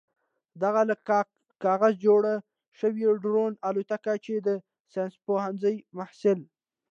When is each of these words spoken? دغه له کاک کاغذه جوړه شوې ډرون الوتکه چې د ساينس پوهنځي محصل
دغه 0.63 0.81
له 0.89 0.95
کاک 1.07 1.27
کاغذه 1.63 2.01
جوړه 2.05 2.33
شوې 2.79 3.03
ډرون 3.23 3.51
الوتکه 3.67 4.13
چې 4.25 4.33
د 4.45 4.47
ساينس 4.93 5.15
پوهنځي 5.25 5.75
محصل 5.97 6.39